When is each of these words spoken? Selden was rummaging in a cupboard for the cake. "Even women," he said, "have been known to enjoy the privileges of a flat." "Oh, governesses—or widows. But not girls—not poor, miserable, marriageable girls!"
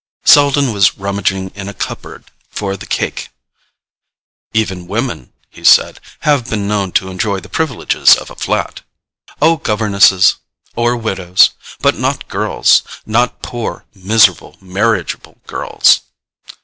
Selden 0.25 0.73
was 0.73 0.97
rummaging 0.97 1.49
in 1.53 1.69
a 1.69 1.75
cupboard 1.75 2.31
for 2.49 2.75
the 2.75 2.87
cake. 2.87 3.29
"Even 4.51 4.87
women," 4.87 5.31
he 5.51 5.63
said, 5.63 5.99
"have 6.21 6.49
been 6.49 6.67
known 6.67 6.91
to 6.93 7.09
enjoy 7.11 7.39
the 7.39 7.47
privileges 7.53 8.15
of 8.15 8.31
a 8.31 8.35
flat." 8.35 8.81
"Oh, 9.43 9.57
governesses—or 9.57 10.97
widows. 10.97 11.51
But 11.81 11.99
not 11.99 12.27
girls—not 12.29 13.43
poor, 13.43 13.85
miserable, 13.93 14.57
marriageable 14.59 15.37
girls!" 15.45 15.99